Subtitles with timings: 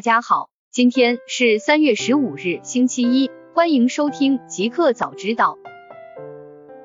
[0.00, 5.58] 大家好，今天是三月十五日，星期一，欢迎收听极客早知道。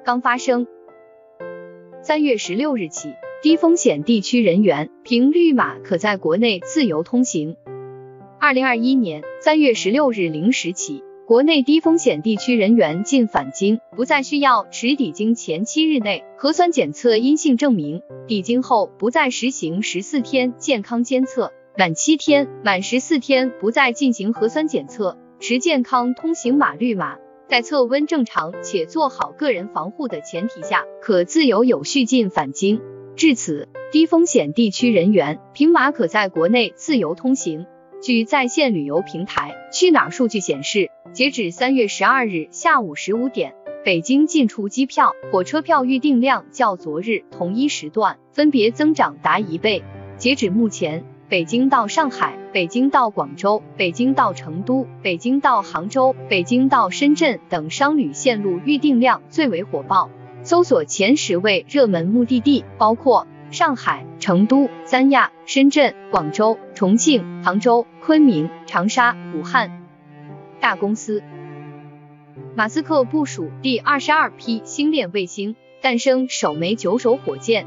[0.04, 0.68] 刚发生，
[2.04, 7.56] 三月十六日起，低风险地区人员凭绿码可在国内自由通行。
[8.38, 21.54] 二零二一年三月十六日零时起，国内低风险地区人员进返京不再需要持抵京前七日内核酸检测阴性证明，抵京后不再实行十四天健康监测。
[21.78, 27.18] 满七天、满十四天不再进行核酸检测，持健康通行码绿码，
[27.50, 32.80] 在测温正常且做好个人防护的前提下，可自由有序进返京。
[33.18, 37.66] 至此，低风险地区人员凭码可在国内自由通行。
[38.02, 49.84] 据在线旅游平台去哪儿数据显示，截止三月十二日下午十五点，北京进出机票、火车票预订量较昨日同一时段分别增长达一倍。
[50.16, 51.04] 截止目前。
[51.28, 60.12] 北京到上海、北京到广州、北京到成都、北京到杭州、北京到深圳等商旅线路预订量最为火爆。
[60.44, 69.82] 搜索前十位热门目的地包括上海、成都、三亚、深圳、广州、重庆、杭州、昆明、长沙、武汉。
[70.60, 71.24] 大公司，
[72.56, 77.66] 马斯克部署第二十二批星链卫星，诞生首枚九手火箭。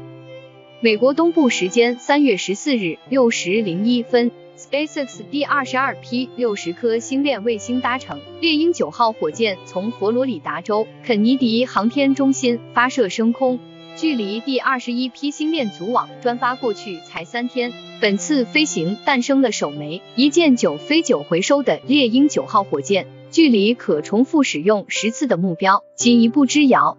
[0.81, 13.59] 美国东部时间三月十四日六时零一分，SpaceX 第二十二批六十颗星链卫星搭乘猎鹰九号火箭从佛罗里达州肯尼迪航天中心发射升空，
[13.97, 17.73] 距离第二十一批星链组网专发过去才三天。
[17.99, 26.97] 本次飞行诞生了首枚一箭九飞九回收的猎鹰九号火箭，距离可重复使用十次的目标仅一步之遥。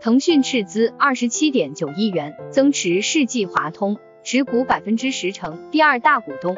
[0.00, 6.56] 腾讯斥资二十七点九亿元增持世纪华通，持股百分之十，成第二大股东。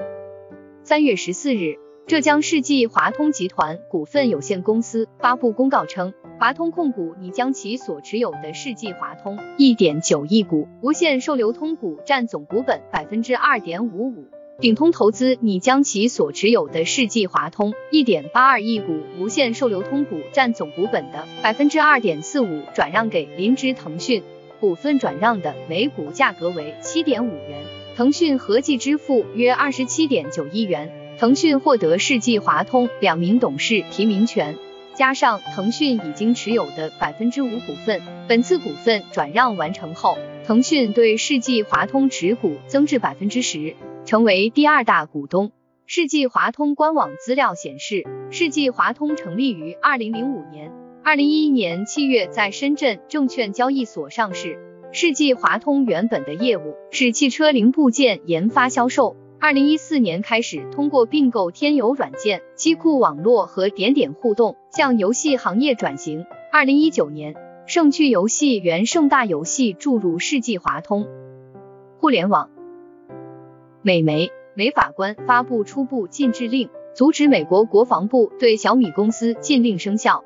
[0.84, 1.74] 三月十四日，
[2.06, 14.28] 浙江世纪华通集团股份有限公司发布公告称，华通控股拟将其所持有的世纪华通一点九亿股无限售流通股占总股本百分之二点五五。
[14.60, 24.22] 鼎通投资拟将其所持有的世纪华通一点八二亿股无限售流通股占总股本的百分之二点四五转让给林芝腾讯，
[24.60, 27.64] 股份转让的每股价格为七点五元，
[27.96, 30.92] 腾讯合计支付约二十七点九亿元。
[31.18, 34.56] 腾讯获得世纪华通两名董事提名权，
[34.94, 43.74] 加上腾讯已经持有的百分之五股份，本次股份转让完成后，腾讯对世纪华通持股增至百分之十。
[44.04, 45.52] 成为第二大股东。
[45.86, 50.72] 世纪华通官网资料显示，世纪华通成立于二零零五年，
[51.04, 54.58] 二零一一年七月在深圳证券交易所上市。
[54.90, 66.24] 世纪华通原本的业务是汽车零部件研发销售，二零一四年开始通过并购天游软件、机库网络和点点互动向游戏行业转型。
[66.52, 67.34] 二零一九年，
[67.66, 71.06] 盛趣游戏原盛大游戏注入世纪华通。
[71.98, 72.50] 互联网。
[73.84, 80.22] 美媒美法官发布初步禁制令，阻止美国国防部对小米公司禁令生效。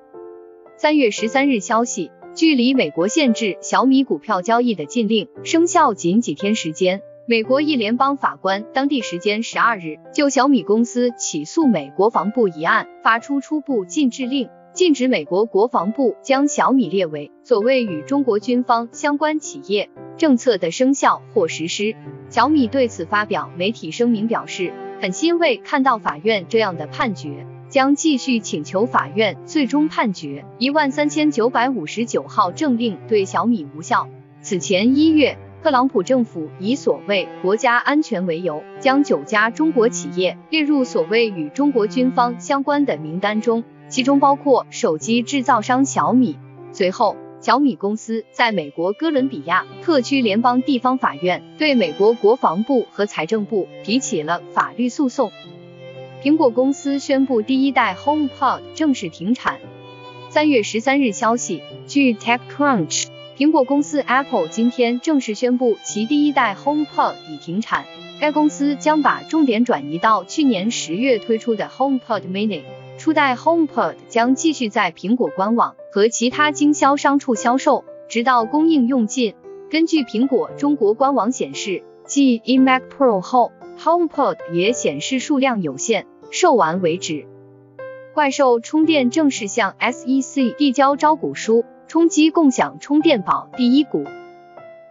[0.77, 19.89] 三月十三日消息，距离美国限制小米股票交易的禁令生效仅几天时间，美国一联邦法官当地时间十二日就小米公司起诉美国防部一案发出初步禁制令，禁止美国国防部将小米列为所谓与中国军方相关企业。
[20.19, 21.97] 政策的生效或实施，
[22.29, 34.07] 小米对此发表媒体声明表示，很欣慰看到法院这样的判决，将继续请求法院最终判决一万三千九百五十九号政令对小米无效。
[34.43, 46.37] 此前一月，特朗普政府以所谓国家安全为由，将九家中国企业列入所谓与中国军方相关的名单中，其中包括手机制造商小米。
[46.73, 47.17] 随后。
[47.39, 55.31] 小米公司在美国哥伦比亚特区联邦地方法院对美国国防部和财政部提起了法律诉讼。
[56.25, 59.61] 苹果公司宣布第一代 HomePod 正式停产。
[60.31, 63.07] 三月十三日消息，据 TechCrunch，
[63.37, 67.85] 苹果公司 Apple 今天正式宣布其第一代 HomePod 已停产，
[68.19, 72.63] 该公司将把重点转移到去年十月推出的 HomePod Mini。
[73.07, 79.37] 初代 HomePod 将继续在苹果官网和其他经销商处销售，直到供应用尽。
[79.71, 87.27] 根据苹果中国官网显示，继 iMac Pro 后，HomePod 也显示数量有限，售完为止。
[88.13, 94.03] 怪兽充电正式向 SEC 递交招股书，冲击共享充电宝第一股。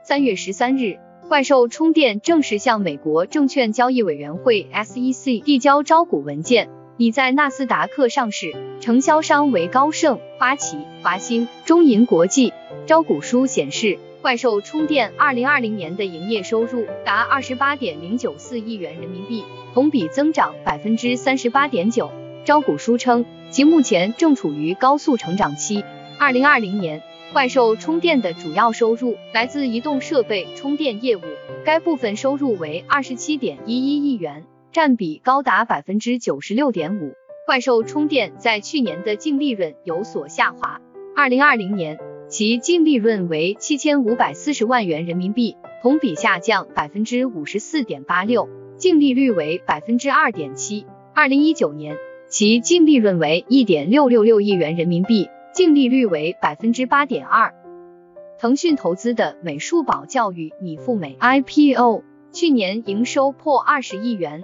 [0.03, 12.53] 三月十三日，怪兽充电正式向美国证券交易委员会 SEC 递交招股文件，已在纳斯达克上市，承销商为高盛、花旗、华兴、中银国际。
[12.85, 19.43] 招股书显示，怪兽充电二零二零年的营业收入达二十八点零九四亿元人民币，
[19.73, 22.11] 同比增长百分之三十八点九。
[22.45, 25.83] 招股书称，其目前正处于高速成长期。
[26.17, 27.01] 二零二零年。
[27.33, 31.21] 怪兽充电的主要收入来自移动设备充电业务，
[31.65, 34.45] 该部分收入为二十七点一一亿元，
[34.75, 37.13] 占比高达百分之九十六点五。
[37.45, 40.81] 怪兽充电在去年的净利润有所下滑，
[41.15, 50.85] 二零二零年其净利润为七千五百四十万元人民币，同比下降百分之五十四点八六，净利率为百分之二点七。
[51.13, 51.95] 二零一九年
[52.27, 55.29] 其净利润为一点六六六亿元人民币。
[55.53, 57.53] 净利率为百分之八点二。
[58.37, 64.43] 腾讯投资的美术宝教育拟赴美 IPO，去年营收破二十亿元。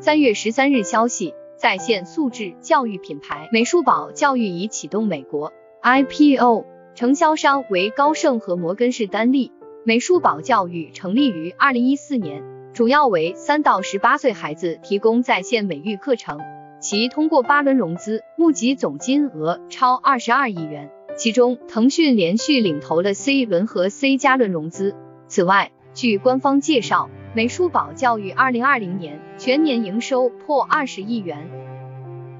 [0.00, 5.52] 三月十三日消息，在线素质教育品牌美术宝教育已启动美国
[5.82, 6.64] IPO，
[6.94, 9.52] 承销商为高盛和摩根士丹利。
[9.84, 12.42] 美术宝教育成立于二零一四年，
[12.72, 16.40] 主要为三到十八岁孩子提供在线美育课程。
[16.80, 24.96] 其通过八轮融资，募集总金额超二十二亿元，其中腾讯连续领投了 C 轮和 C 加轮融资。
[25.28, 31.48] 此外，据官方介绍，美术宝教育二零二零年全年营收破二十亿元。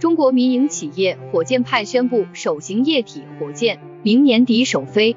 [0.00, 5.16] 中国民营企业火箭派宣布首型液体火箭明年底首飞。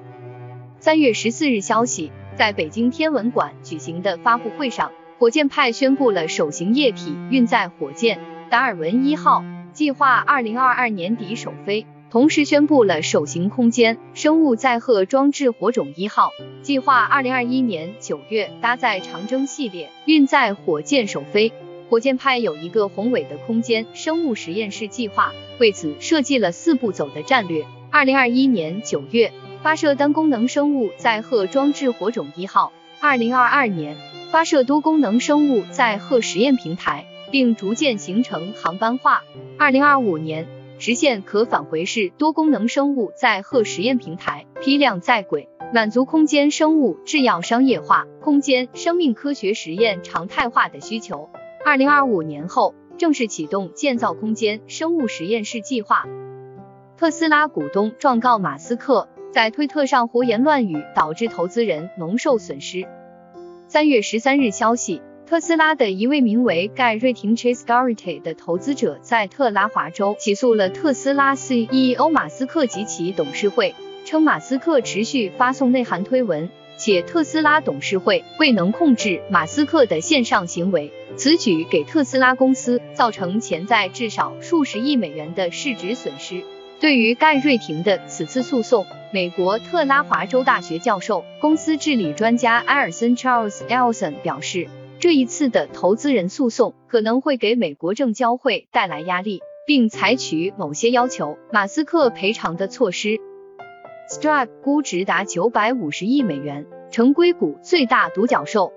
[0.79, 8.19] 三月十四日消息，在北京天文馆举行的发布会上，火箭派宣布了首型液体运载火箭。
[8.51, 16.29] 达尔文一号计划二零二二年底首飞，同时宣布了首型空间生物载荷装置火种一号
[16.61, 21.51] 计划二零二一年九月搭载长征系列运载火箭首飞。
[21.89, 27.65] 火箭派有一个宏伟的空间生物实验室计划，为此设计了四步走的战略。
[27.89, 29.31] 二零二一年九月
[29.63, 33.97] 发射单功能生物载荷装置火种一号，二零二二年
[34.31, 37.07] 发射多功能生物载荷实验平台。
[37.31, 39.23] 并逐渐形成航班化。
[39.57, 40.45] 二零二五年
[40.85, 51.29] 实现可返回式多功能生物载荷实验平台批量在轨，满足空间生物制药商业化、空间生命科学实验常态化的需求。
[51.63, 56.03] 二零二五年后正式启动建造空间生物实验室计划。
[56.97, 62.85] 特斯拉股东状告马斯克在推特上胡言乱语，导致投资人蒙受损失。
[63.69, 65.01] 三月十三日消息。
[65.25, 73.73] 特斯拉的一位名为盖瑞廷 （Chase Garrity） 的投资者在特拉华州起诉了特斯拉 CEO 马斯克及其董事会，
[74.05, 80.91] 称马斯克持续发送内涵推文，且特斯拉董事会未能控制马斯克的线上行为。
[81.15, 86.43] 此举给特斯拉公司造成潜在至少数十亿美元的市值损失。
[86.79, 94.67] 对于盖瑞廷的此次诉讼，美国特拉华州大学教授、公司治理专家埃尔森 （Charles Elson 表示。
[95.03, 103.17] 这一次的投资人诉讼可能会给美国证交会带来压力，并采取某些要求马斯克赔偿的措施。
[104.09, 108.71] Stripe 估值达九百五十亿美元，成硅谷最大独角兽。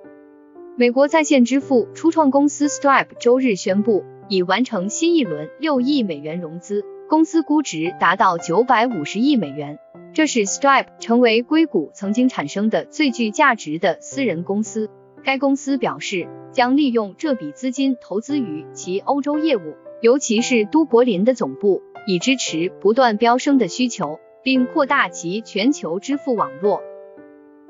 [0.76, 9.78] 美国在线支付初创公司 Stripe 周日宣布，已完成新一轮六亿美元融资，公司估值达到九百五十亿美元，
[10.12, 14.90] 这使 Stripe 成为硅谷曾经产生的最具价值的私人公司。
[15.26, 26.80] 该公司表示，将利用这笔资金投资于其欧洲业务，尤其是都柏林的总部，以支持不断飙升的需求，并扩大其全球支付网络。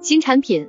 [0.01, 0.69] 新产品，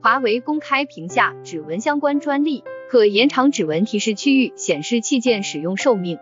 [0.00, 6.18] 华为公开评价指纹相关专利，可延长指纹提示区域显示器件使用寿命。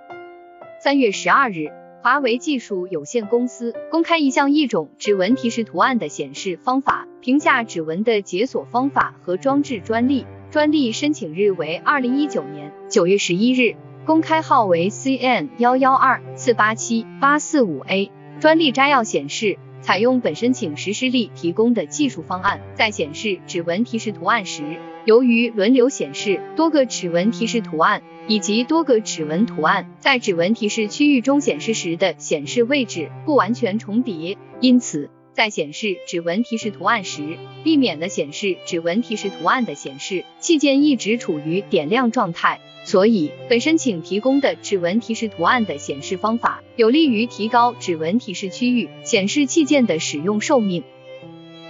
[0.84, 1.68] 三月十二日。
[2.04, 18.10] 华为技术有限公司公开一项一种指纹提示图案的显示方法，评价指纹的解锁方法和装置专利，专利申请日为二零一九年九月十一日，公开号为 CN 幺幺二四八七八四五 A。
[18.40, 24.64] 专利摘要显示，采用本申请实施力提供的技术方案，在显示指纹提示图案时，
[25.04, 28.02] 由于轮流显示多个指纹提示图案。
[28.28, 42.60] 以及多个指纹图案在指纹提示区域中显示时的显示位置不完全重叠，因此在显示指纹提示图案时，避免了显示指纹提示图案的显示器件一直处于点亮状态。
[42.84, 50.82] 所以，本申请提供的指纹提示图案的显示方法，有利于提高指纹提示区域显示器件的使用寿命。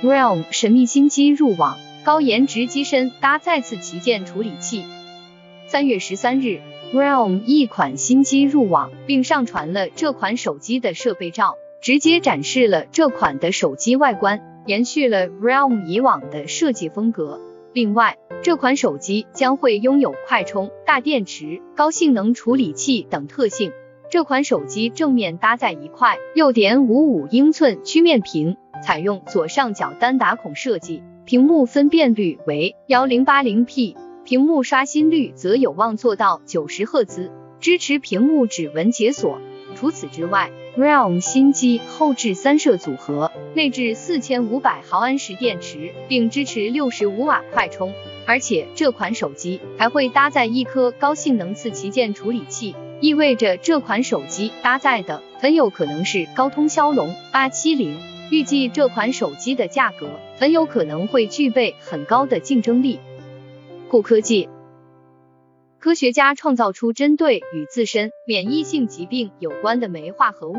[0.02, 1.78] Realm 神秘新机入网。
[2.04, 4.82] 高颜值机身搭再次旗舰处理器。
[5.68, 6.60] 三月十三日
[6.92, 17.40] ，Realme 一款新机入网，并上传了这款手机的设备照，直接展示了这款的手机外观，延续了 Realme 以往的设计风格。
[17.72, 23.72] 另外，这款手机将会拥有快充、大电池、高性能处理器等特性。
[24.12, 39.40] 这款手机正面搭载一块六点五五英寸曲面屏，采用左上角单打孔设计，屏幕分辨率为幺零八零 P，屏幕刷新率则有望做到九十赫兹，支持屏幕指纹解锁。
[39.74, 47.92] 除此之外，Realme 新机后置三摄组合，内置四千五百毫安时电池，并支持六十五瓦快充，
[48.26, 52.74] 而且这款手机还会搭载一颗高性能次旗舰处理器。
[53.00, 57.98] 意味着这款手机搭载的很有可能是高通骁龙八七零，
[58.30, 63.00] 预计这款手机的价格很有可能会具备很高的竞争力。
[63.88, 64.48] 酷科技，
[65.82, 70.54] 科学家创造出针对与自身免疫性疾病有关的酶化合物。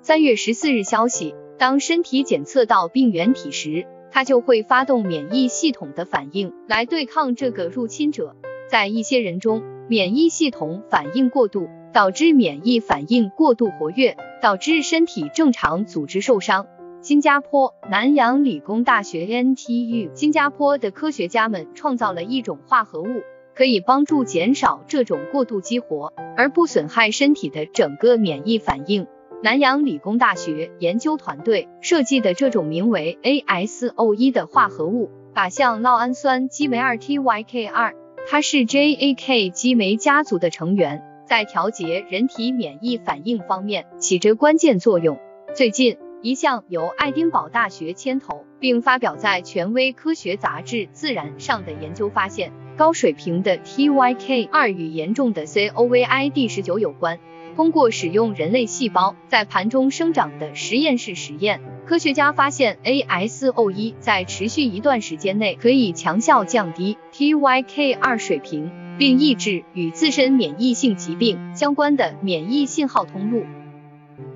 [0.00, 8.34] 三月十四日消息，当身体检测到病原体时，它就会发动免疫系统的反应来对抗这个入侵者。
[8.70, 16.66] 在一些人中，免疫系统反应过度，导致免疫反应过度活跃，导致身体正常组织受伤。
[17.02, 23.20] 新加坡南洋理工大学 NTU 新加坡的科学家们创造了一种化合物，
[23.54, 29.06] 可以帮助减少这种过度激活，而不损害身体的整个免疫反应。
[29.42, 37.94] 南洋理工大学研究团队设计的这种名为 ASO1 的化合物，靶向酪氨酸激酶 2TYK2。
[38.30, 45.18] 它是 JAK 激酶家族的成员，在调节人体免疫反应方面起着关键作用。
[45.56, 57.18] 最近，一项由爱丁堡大学牵头并发表在权威科学杂志《自然》上的研究发现，高水平的 TYK2 与严重的 COVID-19 有关。
[57.54, 73.44] 通过使用人类细胞在盘中生长的实验室实验，科学家发现 ASO1 在持续一段时间内可以强效降低 TYK2 水平，并抑制与自身免疫性疾病相关的免疫信号通路。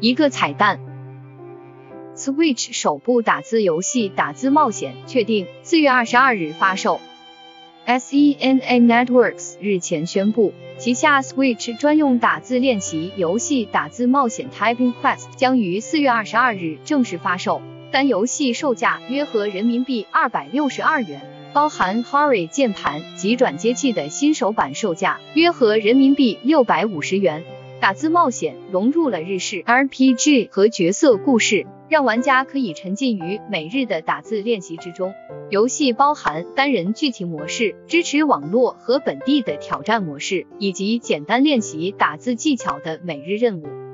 [0.01, 0.79] 一个彩蛋
[2.15, 7.01] ，Switch 首部打字游戏《打字冒险》确定四月二十二日发售。
[7.87, 10.53] SENA Networks 日前宣布。
[10.79, 17.63] 旗下 Switch 专用打字练习游戏《打字冒险 Typing Quest》将于四月二十二日正式发售，
[17.93, 21.23] 单游戏售价约合人民币二百六十二元，
[21.55, 27.45] 包含 Hori 键盘及转接器的新手版售价约合人民币六百五十元。
[27.81, 31.67] 打字冒险融入了日式 RPG 和角色故事。
[31.89, 35.15] 让玩家可以沉浸于每日的打字练习之中。
[35.51, 43.86] 游戏包含单人剧情模式，支持网络和本地的挑战模式，以及简单练习打字技巧的每日任务。